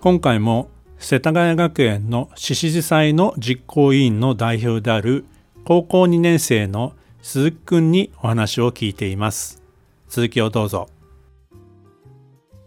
[0.00, 0.68] 今回も
[0.98, 5.24] 世田谷学園の獅子寺祭の実行委員の代表である
[5.64, 9.62] 高校2年生の鈴木くんにお話を聞いています。
[10.08, 10.88] 続きをどうぞ。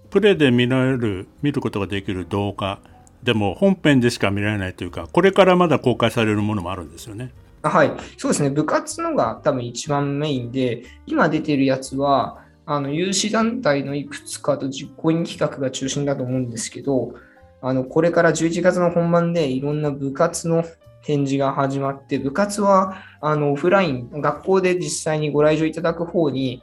[0.09, 2.79] プレイで見られる見ることができる動画
[3.23, 7.31] でも本編でしか見られないというかこれからまだ公開されるものもあるんですよね。
[7.61, 12.39] はい、そうですね、部活のが多分一番メインで、今出てるやつは、
[12.71, 17.15] あの有志団体のいくつかと実行委員企画が中心だと思うんですけど、
[17.63, 20.63] あのこれから11月の本番でいろんな部活の
[21.03, 26.61] 展示が始まって、部活はあのオフライン、学校で実際にご来場いただく方に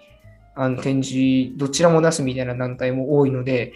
[0.55, 3.73] あの展示、どちらも出すみたいな団体も多いので、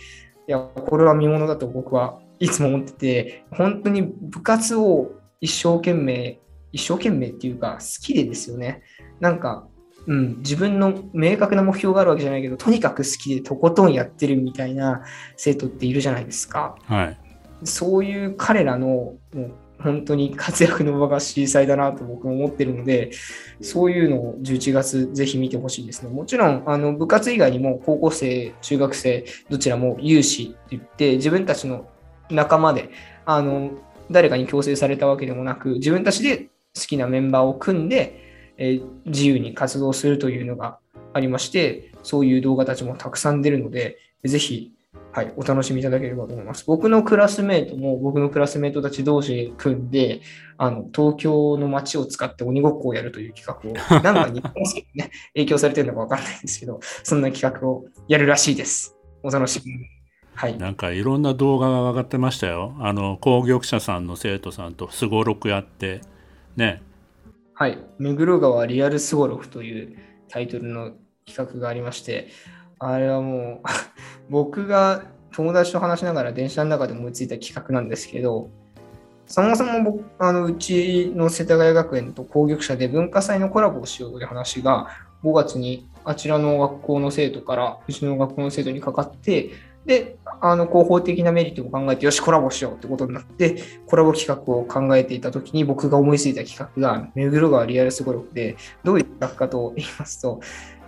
[0.46, 5.10] いや、これは見ものだと僕はいつも思ってて、本当に部活を
[5.40, 6.38] 一生懸命、
[6.70, 8.82] 一生懸命っていうか好きでですよね。
[9.18, 9.66] なんか
[10.06, 15.02] うん、自分の明確な目標があるわけじゃないけど、とにかく好きでとことんやってるみたいな
[15.36, 16.76] 生徒っているじゃないですか。
[16.84, 17.18] はい、
[17.64, 23.10] そういう彼らのもう本当に活躍の場が小さいだなと僕も思ってるので、
[23.60, 26.10] そういうのを11月ぜひ見てほしいですね。
[26.10, 31.86] もちろん、あの部活以外にも高校生、中学生、どちらも有志って言って、自分たちの
[32.30, 32.90] 仲間で、
[33.24, 33.70] あの
[34.10, 38.29] 誰かに強制されたわけでもなく、自分たちで好きなメンバーを組んで、
[38.60, 40.78] え自由に活動するというのが
[41.14, 44.72] ありまして、そういう動画たちもたくさん出るので、ぜひ、
[45.12, 46.64] はい、お楽しみいただければと思います。
[46.66, 50.20] 僕のクラスメートも、僕のクラスメートたち同士で組んで、
[50.58, 58.94] あの東京の街を使って鬼ごっこをやるという企画を、 なんか日本にね、影響されてるのかわかんないんですけど、そんな企画をやるらしいです。
[59.22, 59.86] お楽しみに。
[60.34, 62.74] はい、なんかいろんな動画が上がってましたよ。
[62.78, 66.00] あの工業者さんの生徒さんとすごろくやって、
[66.56, 66.82] ね、
[67.60, 69.98] はい、目黒川リアルスゴロフという
[70.28, 70.92] タイトルの
[71.26, 72.28] 企画がありまして、
[72.78, 73.68] あれはもう
[74.32, 78.48] 僕が友達と話しながら電車の中で思いついた企画なんですけど、
[79.26, 84.88] そもそも僕あのうちの世田谷学園と工業者で文化祭のコラボをしようという話が
[85.22, 89.50] 5月にあちらの学校の生徒からうちの学校の生徒にかかって、
[89.86, 100.40] で、あの広報的なメリットも考えて、よし、コラボしようってことになって、コラボ企画を考えていたときに、僕が思いついた企画が、目黒川リアルスゴロフで、どういう企画かと言いますと、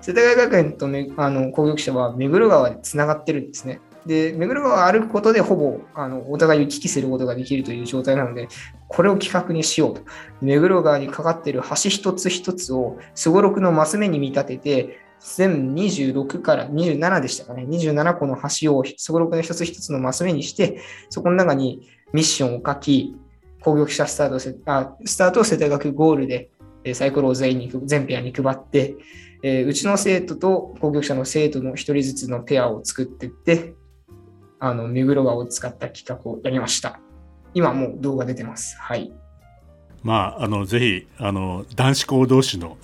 [0.03, 0.87] 世田谷学園と
[1.17, 3.81] あの攻撃者は目黒川でつながってるんですね。
[4.07, 8.49] で、目黒川を歩くことでほぼあのお互い行き来することができるという状態なので、
[8.89, 10.03] これを企画にしようと。
[10.41, 17.65] 目黒川にかかっている橋一つ一つをすごろくのマス目に見立てて、全26から27でしたかね。
[17.69, 20.81] 27個の橋をすごろくの一つ一つのマス目にして、
[21.11, 23.17] そこの中にミッションを書き、
[23.61, 26.51] 攻撃者スタートせあスタートを世田学ゴールで
[26.95, 28.97] サイコロを全員に全ペアに配って、
[29.45, 33.75] えー、うちの生徒と攻撃者の生徒の一人ずつのペアを作っていって、
[34.65, 37.01] あの、目黒川を使った企画をやりました。
[37.53, 38.77] 今もう動画出てます。
[38.79, 39.13] はい。
[40.05, 42.79] まあ、あの、ぜひ、あの、男子校同士の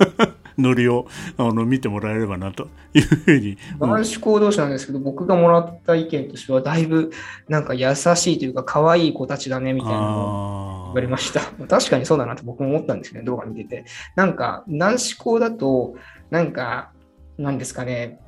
[0.56, 3.58] ノリをあの見てもらえればなというふうに。
[3.78, 7.10] 男子行動者なんですけど、僕がもらった意見としては、だいぶ
[7.48, 11.40] なんか優しいというか、可愛い子たちだねみたいなのを言われました。
[11.68, 13.84] 確かにそうだなと僕も思ったんですけど、動画見てて。
[14.16, 15.96] なんか、男子校だと、
[16.30, 16.92] なんか、
[17.36, 18.20] なんですかね、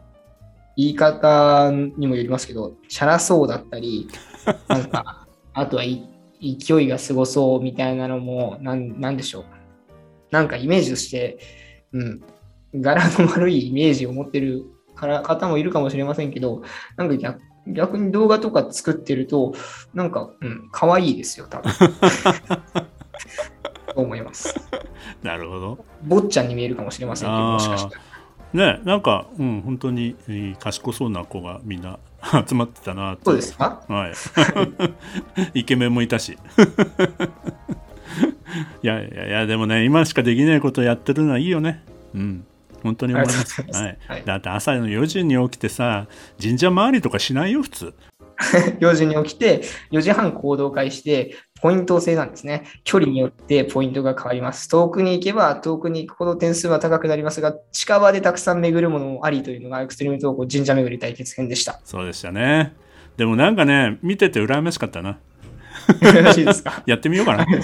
[0.76, 4.08] 言い方にもよりますけど、チャラそうだったり、
[4.68, 9.44] なんか、あとは勢いがすごそうみたいなのも、なん、なんでしょう。
[10.30, 11.38] なんかイメージとして、
[11.92, 12.22] うん、
[12.74, 14.64] 柄の悪いイメージを持ってる
[14.94, 16.62] から方もいるかもしれませんけど、
[16.96, 19.54] なんか逆逆に動画とか作ってると、
[19.94, 21.72] なんか、うん、可愛いですよ、多分。
[23.94, 24.54] と思います。
[25.22, 25.84] なるほど。
[26.02, 28.11] 坊ちゃんに見えるかもしれませんけど、もしかしたら。
[28.52, 30.16] ねなんか、うん、本当に
[30.58, 31.98] 賢そうな子がみんな
[32.48, 33.82] 集まってたなそうですか？
[33.88, 34.12] はい。
[35.60, 36.38] イケメンもいたし。
[38.82, 41.82] いやいやいや、でもね、今しかできないことをやってるのはいいよね。
[42.14, 42.44] うん。
[42.82, 43.62] 本当に思います。
[43.62, 46.06] はい、はい、だって朝の4時に起きてさ、
[46.40, 47.94] 神社周りとかしないよ、普通。
[48.80, 49.62] 4時に起きて、
[49.92, 52.64] 4時半行動会して、ポイント制なんですね。
[52.84, 54.68] 距離によってポイントが変わります。
[54.68, 61.80] 遠くに行けば遠くに行くほど点数は高くなりますが、近場でたくさん巡るものもありというのがエクストリーム投稿神社巡り対決編でした。
[61.84, 62.74] そうでしたね。
[63.16, 65.10] でもなんかね、見てて羨ましかったな。
[66.14, 66.82] よろしいですか？
[66.86, 67.44] やってみようかな。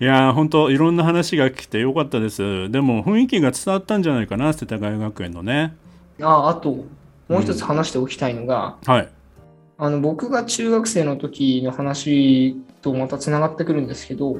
[0.00, 2.70] いやー、本当いろんな話が聞けてよかったです。
[2.70, 5.74] でも雰囲気が伝わったんじゃないかな、世田谷学園のね。
[6.22, 6.70] ああと、
[7.28, 9.08] もう一つ話しておきたいのが、はい。
[9.80, 14.36] あの僕が中学生の時の話とまたつながってくるんですけど、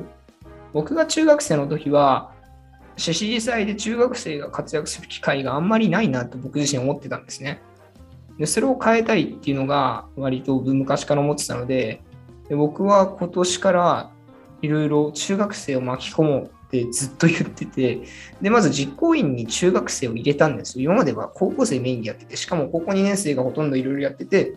[0.73, 2.33] 僕が中学生の時は、
[2.97, 7.61] 獅子祭で中学生が活躍する機会があんまりないなと僕自身思ってたんですね。
[8.39, 12.03] でそれを変えたいっていうのが割と昔から思ってたので、
[12.49, 14.11] で僕は今年から
[14.63, 18.01] いろいろ中学生を巻き込もうってずっと言ってて、
[18.43, 20.91] で、まず実行委員に中学生を入れたんですよ。
[20.91, 24.55] 今までは高校生メインでやってて、しかも高校2年生がほとんどいろいろやってて、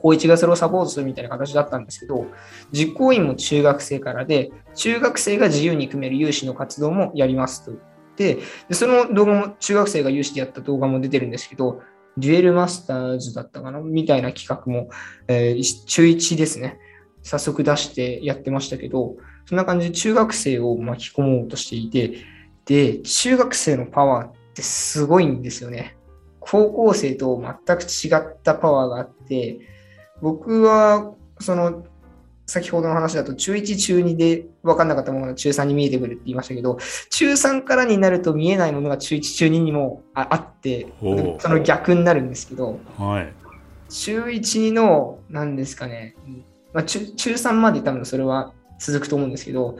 [0.00, 2.26] 高1がそれをサポートするみたいな形だったんですけど、
[2.72, 7.82] 実行委員も中学生からで、中学生が自由に組める有志の活動もやりますと言っ
[8.16, 11.82] て、でその動画も中学生が有志でやった動画も出てるんですけど、
[12.16, 14.88] デュエルマスターズだったかなみたいな企画も、
[15.28, 16.78] えー中1ですね。
[17.22, 19.16] 早速出してやってましたけど、
[19.46, 22.18] そんな感じで中学生を巻き込もうとしていて、
[22.64, 25.96] で、中学生のパワーってすごいんですよね。
[26.40, 29.60] 高校生と全く違ったパワーがあって、
[30.20, 31.84] 僕は、その、
[32.48, 36.78] 先ほどの話だと中1、中2で分かんなかったものが中3に見えてくるって言いましたけど、
[37.10, 43.32] 中3からになると見えないものが中1、中2にもああってその逆になるんですけど、はい。
[43.90, 46.16] 中1の、なんですかね、
[46.72, 49.76] まあ、中中3まで多分それは続くと思うんですけど、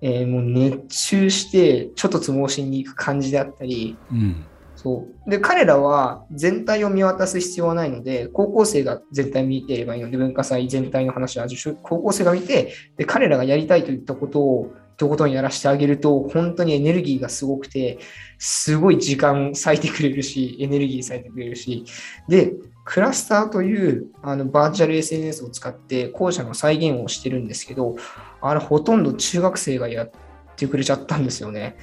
[0.00, 4.44] えーもう熱中して、ちょっとつ盲信に行く感じであったり、うん。
[4.76, 5.30] そう。
[5.30, 11.46] で、彼らは全体を見渡す必要はないので、高校生が全体見ていればいいので、文化祭全体の話は
[11.82, 17.98] 高校生が見て、で、彼らがやりたいといったことを、とことんやらせてあげると、本当にエネルギーがすごくて、
[18.38, 21.84] すごい時間割いてくれるし、エネルギー割いてくれるし、
[22.28, 22.52] で、
[22.84, 27.96] クラスターというあのバーチャル SNS を使って校舎の再現をしてるんですけど、
[28.40, 30.10] あれほとんど中学生がやっ
[30.56, 31.76] てくれちゃったんですよね。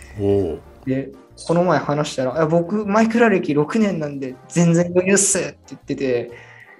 [0.86, 1.12] で、
[1.48, 6.32] この前話したら、僕、マイクラ歴6年なんで全然余裕っすって言ってて、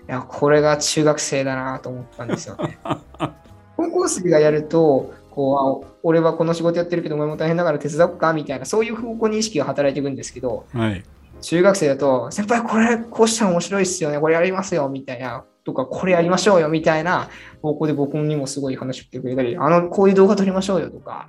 [0.08, 2.78] いや、これが中学生だなと思ったんですよね。
[3.78, 11.04] 高校生がやると、こうあ俺はこの仕事やってるけど、お前も大変だから手伝おうかみたいな、そういう方向に意識が働いていくんですけど、はい。
[11.42, 17.30] 中学生だと、先輩、これ、こうしたら面白いっすよね、これやりますよ、みたいな、とか、これやりましょうよ、みたいな
[17.62, 21.28] 方向で僕にもすごい話してくれたり、あの、こういう動画撮りましょうよ、とか、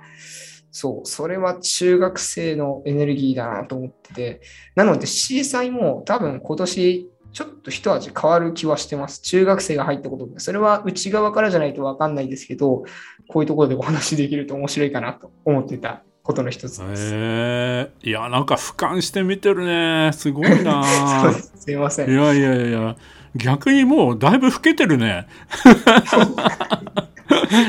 [0.73, 4.41] そう、それは中学生のエネルギーだなと思ってて、
[4.75, 9.21] なので C 祭も多分今年、ちょっと一味変わる気はしてます。
[9.21, 10.39] 中学生が入ったことで。
[10.39, 12.85] それは内側からじゃないとわかんないですけど、
[13.27, 17.11] こういうところでお話できると面白いかなと思ってたことの一つです。
[17.13, 20.11] えー、いや、なんか俯瞰して見てるね。
[20.13, 20.83] すごいな
[21.33, 22.09] すすいません。
[22.09, 22.95] いやいやいや、
[23.35, 25.27] 逆にもうだいぶ老けてるね。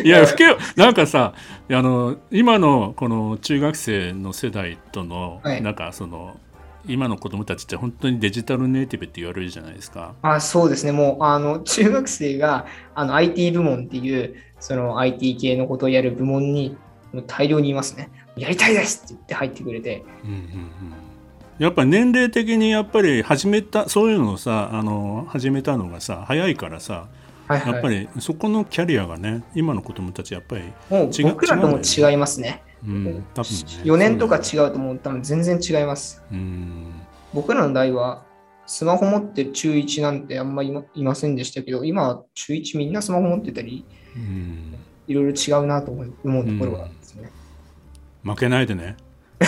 [0.04, 0.44] いや、老け、
[0.76, 1.34] なんかさ、
[1.70, 5.62] あの、今のこの中学生の世代との、はい。
[5.62, 6.38] なんかその、
[6.86, 10.14] 今の子供たちって本当にデジタルネイティブって言われるじゃないですか。
[10.22, 16.76] あそうですね、もうあの中学生があの IT 部門っていうその IT 系のことをやる部門に
[17.26, 18.10] 大量にいますね。
[18.36, 20.70] やりたいですって言って入ってくれて、うんうんうん。
[21.58, 27.06] やっぱ年齢的にやっぱり始めたそういうのをさあの始めたのがさ早いからさ
[27.46, 32.62] はいはい、やっぱりそこのキャリアがね今の子供たちやっぱり、もう違う僕らとも違いますね。
[32.86, 36.22] うん、多分ね4年とか違うともう多分全然違います。
[36.32, 36.92] うん
[37.32, 38.24] 僕らの代は
[38.66, 43.84] スマホ持ってる中1なんてあんまりいませんでしたけど、今は中1みんなスマホ持ってたり、
[44.16, 44.74] うん
[45.06, 47.30] いろいろ違うなと思う思うところがあるんですね。
[48.22, 48.96] 負けないでね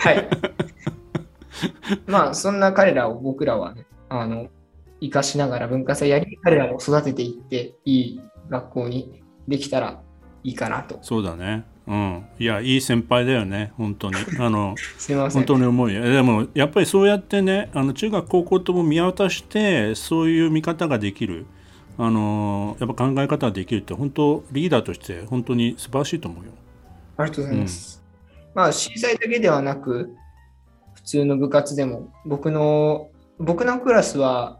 [0.00, 0.28] はい。
[2.06, 4.48] まあ、そんな彼らを僕らはね、あの、
[5.00, 10.00] 生かしながら文化祭やり、彼らを育てていって、いい学校にできたら
[10.44, 10.98] いいかなと。
[11.02, 11.64] そうだね。
[11.86, 12.26] うん。
[12.38, 13.72] いやいい先輩だよね。
[13.76, 14.16] 本当に。
[14.38, 14.74] あの。
[15.30, 16.02] 本当に思うよ。
[16.02, 21.46] でもやっぱりそうやってねあの中学高校とも見渡してそういう見方ができる。
[22.00, 26.52] あのやっぱ考え方ができるって本当リーダーとして本当に素晴らしいと思うよ。
[27.16, 27.98] ありがとうございます。
[28.54, 30.14] まあ、震災だけではなく、
[30.94, 34.58] 普通の部活でも、僕の、僕のクラスは、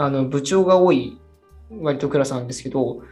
[0.00, 1.20] あの、部長が多い、
[1.70, 3.02] 割とクラスなんですけど、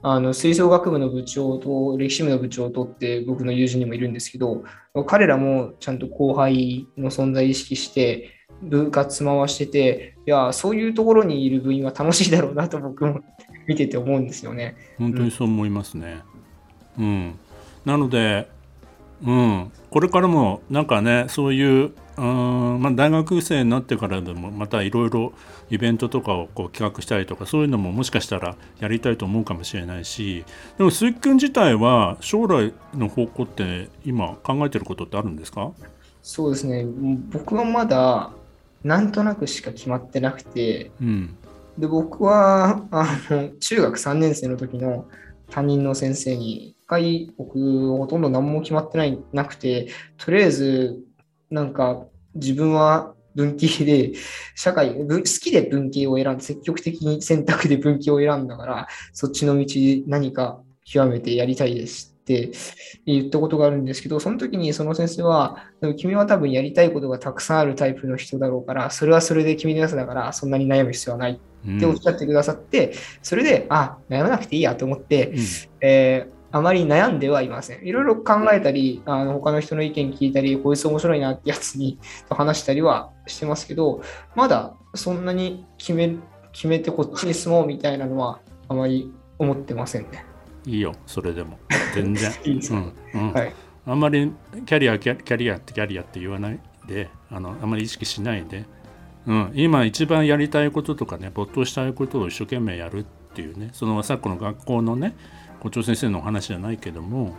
[0.00, 4.64] あの、吹奏楽部の部長と歴史部の部長とって僕の友人にもいるんですけど、
[5.06, 8.30] 彼らもちゃんと後輩の存在意識して、
[8.62, 13.20] 部活回してて、いや、そういうところにいる部員は楽しいだろうなと僕も
[13.66, 14.74] 見てて思うんですよね。
[14.96, 16.22] 本当にそう思いますね。
[16.98, 17.38] うん、
[17.84, 18.48] なので、
[19.22, 25.32] うん、これからもなんかねそういううんまあ、大学生になってからでもまたいろいろ
[25.70, 30.44] イベントとかをこう企画したりとかそういうのももしかしたらやりたいと思うかもしれないし
[30.78, 35.70] でも鈴木君自体は将来の方向って今考えてることってあるんですか？
[36.20, 36.84] そうですね。
[37.30, 38.32] 僕はまだ
[38.82, 41.36] なんとなくしか決まってなくて、うん、
[41.78, 45.06] で僕はあの中学3年生の時の
[45.50, 47.58] 担任の先生に一回僕
[47.96, 51.00] ほとんど何も決まってないなくてとりあえず
[51.50, 54.12] なんか自分は文系で、
[54.56, 62.50] 社会、好きで文系を選んで、積極的に選択で文系を選んだから、そっちの道で何か極めてやりたいですって
[63.06, 75.38] 言ったことがあるんですけど、その時にその先生は、でも君は多分やりたいことがたくさんあるタイプの人だろうから、それはそれで君のやつだから、そんなに悩む必要はないっておっしゃってくださって、うん、それで、あ、悩まなくていいやと思って、うん、
[75.80, 77.86] えーあまり悩んではいません。
[77.86, 81.98] いろいろ考えたり、あの他の人の意見聞いたり、こいつ面白いなってやつに
[82.30, 84.02] 話したりはしてますけど、
[84.34, 86.16] まだそんなに決め
[86.52, 90.24] 決めてこっちに住もうみたいなのはあまり思ってませんね。
[90.66, 91.58] いいよ、それでも。
[91.94, 92.32] 全然。
[92.44, 92.76] いいですか、
[93.14, 93.52] うんうん、はい、
[93.86, 94.32] あんまり
[94.66, 98.64] キャリアキャリアってキャリアって言わないで、あのあんまり意識しないで、
[99.26, 105.14] うん、今一番やりたいこととかね、没頭したいことを一生懸命やるっていうね、その昨今の学校のね、
[105.60, 107.34] 校長先生のお話じゃないけども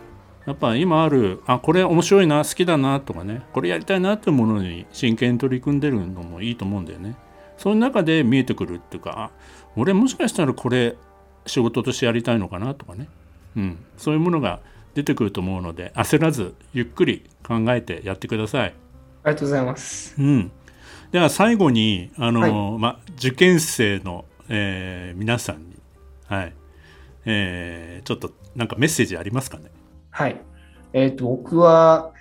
[0.46, 7.16] やっぱ今あるあこれ面白いな好きだなとかねこれやりたいなっていうものに真剣に取り組んでるのもいいと思うんだよね。
[7.56, 9.30] その中で見えてくるっていうかあ
[9.76, 10.96] 俺もしかしたらこれ
[11.46, 13.08] 仕事としてやりたいのかなとかね、
[13.56, 14.60] うん、そういうものが
[14.94, 18.74] 出てくると思うので焦らずゆっくり考えてやってください。
[19.22, 20.14] ありがとうございます。
[20.18, 20.50] うん、
[21.12, 25.76] では最後にあの、はい、ま、受験生の、えー、皆さんに、
[26.26, 26.54] はい、
[27.24, 29.70] えー、ちょっとなんかメッセージありますかね？
[30.10, 30.40] はい。
[30.92, 32.12] えっ、ー、と、僕は、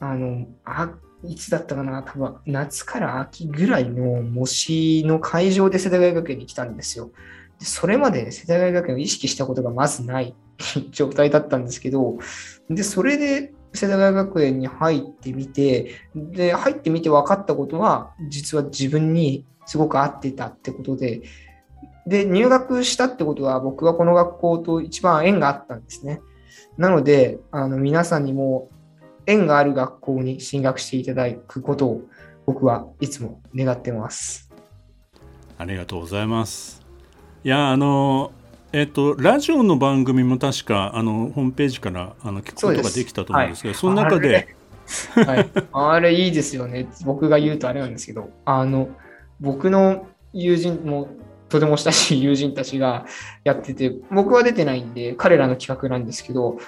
[0.00, 0.92] あの、あ、
[1.24, 7.10] いつだったかな、多分夏から秋ぐらいの模試の会場で世田谷学園に来たんですよ。
[7.58, 10.36] でそれまで世田谷学園を意識したことがまずない
[10.92, 12.18] 状態だったんですけど、
[12.70, 21.22] で、それで世田谷学園に入ってみて、で、入ってみて分かったことは、実は自分にすごく合ってたってことで、
[22.08, 26.20] で、入学したってことは、僕はこの学校と一番縁があったんですね。
[26.78, 28.70] なので、あの皆さんにも
[29.26, 32.02] 縁がある学校に進学していただくことを
[32.46, 34.50] 僕はいつも願ってます。
[35.58, 36.82] ありがとうございます。
[37.44, 38.32] いや、あの、
[38.72, 44.54] えっと、ラジオの番組も確かあのホームページからあの聞くことができたと思うんですけど、そ,、はい、その中で
[45.14, 46.88] はい、あれいいですよね。
[47.04, 48.88] 僕が言うとあれなんですけど、あの
[49.40, 51.08] 僕の友人も
[51.48, 53.06] とても親しい友人たちが
[53.44, 56.58] やってて、僕は出てないんで、彼らの企画なんですけど、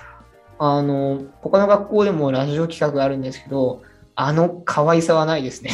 [0.58, 3.82] あの、他の学校でもラジオ企画があるんですけど、
[4.14, 5.70] あの可愛さはないですね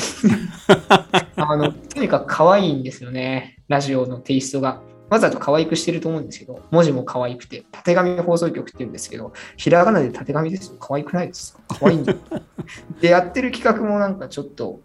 [1.35, 1.73] あの。
[1.73, 4.81] とにかく可愛いんですよね、ラジオのテイストが。
[5.09, 10.77] わざと可愛くしてると思うんですけど、文字も可愛くて、たてがみ放送局って言うんですけど、ひらがなでたてがみですよ。
[10.81, 12.15] 可愛くないです可愛いんだ
[13.01, 14.81] で、やってる企画もなんかちょっと、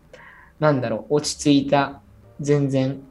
[0.60, 2.02] なんだろう、落ち着いた、
[2.40, 3.02] 全然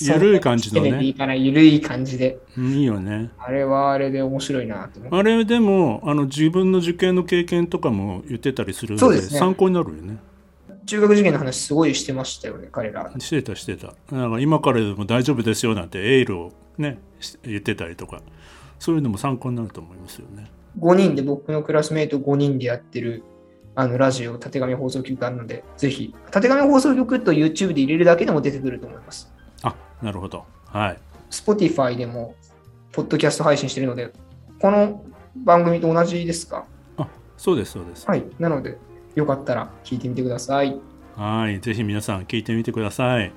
[0.00, 1.02] ゆるい感じのね。
[1.02, 2.38] いいかな、ゆるい感じで。
[2.56, 3.30] いいよね。
[3.38, 10.18] あれはあれで面白いなとあれでもあの自分の受験の経験とかも言ってたりするので、ね、参考になるよね。
[10.86, 13.10] 中学受験の話すごいしてましたよね、彼ら。
[13.18, 13.94] してた、してた。
[14.14, 16.98] なんか今からでも大丈夫ですよなんてエールをね、
[17.42, 18.20] 言ってたりとか、
[18.78, 20.50] そういうのも参考になると思いますよね。
[20.78, 23.22] 5人で、僕のクラスメート5人でやってる
[23.74, 29.33] あのラジオ、たてがみ放送局あるので、ぜひ、たてがみ放送局と YouTube で入れるだけでも出てくると思います。
[30.00, 30.44] あなるほど。
[30.66, 30.98] はい。
[31.30, 32.34] Spotify でも、
[32.92, 34.12] ポッドキャスト配信してるので、
[34.60, 35.04] この
[35.36, 36.64] 番組と同じですか？
[36.96, 38.06] あそうです、そうです。
[38.06, 38.24] はい。
[38.38, 38.78] なので、
[39.14, 40.78] よかったら聞いてみてください。
[41.16, 41.60] はい。
[41.60, 43.32] ぜひ皆さん聞いてみてください。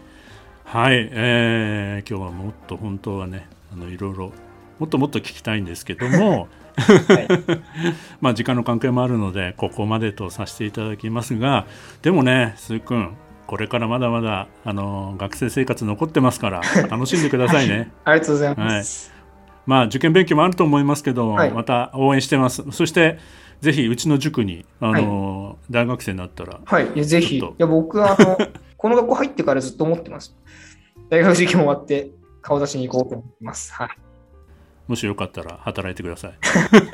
[0.65, 1.09] はい。
[1.11, 4.31] えー、今日はもっと本当はね、あのいろいろ、
[4.79, 6.47] もっともっと聞きたいんですけども、
[6.77, 7.27] はい、
[8.21, 11.65] まあ時間の関係もあるのでここまでとさせていただきますが
[12.03, 13.15] でもね鈴くん
[13.47, 16.61] これからまだまだあの学生生活残ってますから
[16.91, 17.91] 楽しんでくださいね。
[18.03, 19.11] ありがとうございます。
[19.11, 19.21] はい、
[19.65, 22.63] まあ受験勉強もあると思いますけど、はい、また応援してます。
[22.71, 23.17] そして
[23.61, 27.37] ぜひうちの塾にあの、はい、大学生になったら、はい、ぜひ。
[27.37, 28.37] いや僕はあの
[28.77, 30.35] この学校入ってからずっと思ってます。
[31.09, 32.11] 大学受験終わって
[32.41, 33.73] 顔出しに行こうと思ってます。
[33.73, 33.89] はい。
[34.87, 36.33] もしよかったら働いてください。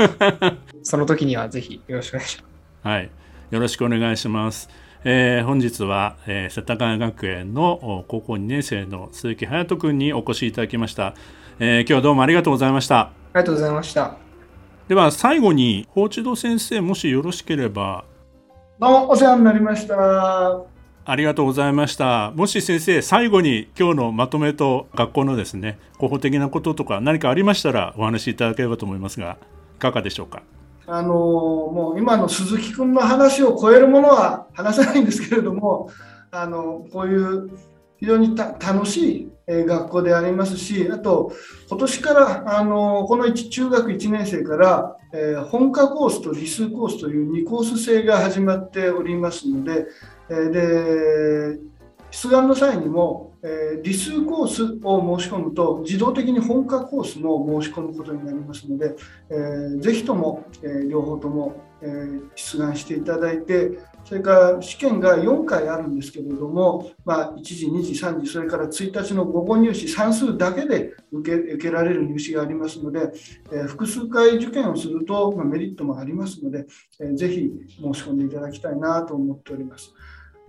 [0.83, 2.87] その時にはぜひよろしくお願いします。
[2.87, 3.09] はい、
[3.51, 4.69] よろしくお願いします。
[5.05, 11.13] えー、本日は、えー、世田谷学園の高校2年生の鈴木隼人君にお越しいただきました、
[11.59, 12.99] えー、今日はどうもありがとうございました。
[12.99, 14.15] ありがとうございました。
[14.87, 18.05] では最後に、法一堂先生、もしよろしければ。
[18.79, 20.61] どうもお世話になりました。
[21.05, 22.31] ありがとうございました。
[22.35, 29.37] もし先生、最後に今日のまとめと学校のですね、広報的なこととか何かありましたらお話しいただければと思いますが、
[29.75, 30.43] いかがでしょうか？
[30.85, 35.89] あのもう今の鈴木君の話を超えるものは話せないんですけれども、
[36.31, 37.49] あのこういう
[37.97, 41.31] 非常に楽しい学校でありますし、あと
[41.69, 49.85] 今年からあのこの中学1年生から、えー、本科コースと理数コースという2コース制が始まっておりますので、
[50.29, 51.59] えー、で
[52.13, 58.95] 出願の際にも、えー、理数コースを申し込むと自動的に本科コースも申し込むことになりますので、
[59.31, 73.11] えー、ぜひとも、えー、両方とも、えー、出願していただいてそれから試験が4回あるんですけれども、まあ、1時、2時、3時、それから1日の午後入試、算数だけで受け受けられる入試がありますので、
[73.51, 76.67] えー、複数回受験をすると、まあ、メリットもありますので、
[76.99, 77.49] えー、ぜひ
[77.81, 79.93] 申し込んでいただきたいなと思っております。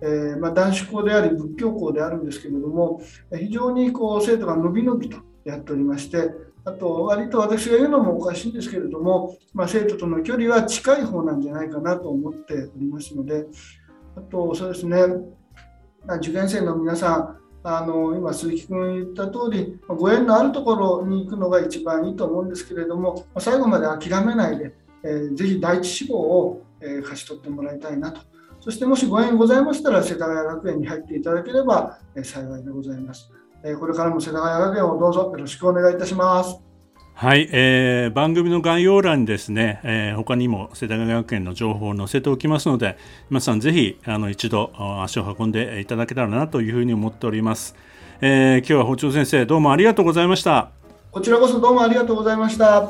[0.01, 3.01] えー、まあ、男子校であり仏教校であるんですけれども
[3.33, 6.31] 非常にこう生徒が伸び伸びとやっておりまして
[6.65, 13.45] あと割と私が言うのもおかしいんですけれども、まあ、生徒との距離は近い方なんじゃないかなと思っておりますので
[14.17, 14.97] あとそうですね、
[16.05, 28.21] まあ、受験生の皆さんあの今、鈴木君言った通り、ご縁のあるところに行くのが一番いいと思うんですけれども、最後まで諦めないで、えー、ぜひ第一志望を、えー、勝ち取ってもらいたいなと
[28.65, 33.31] そしてもしご縁ございましたら、世田谷学園に入っていただければ幸いでございます。
[33.79, 36.59] これからも世田谷学園をどうぞよろしくお願いいたします。
[37.13, 42.97] はい、えー、番組の概要欄にですね、えー、他にも世田谷学園の情報を載せておきますので、
[43.29, 44.71] 皆さんぜひあの一度
[45.03, 47.75] 足を運んでいただけたらなというふうに思っております。
[48.19, 50.71] えー、今日は包丁先生どうもありがとうございました。
[51.11, 52.89] こちらこそどうもありがとうございました。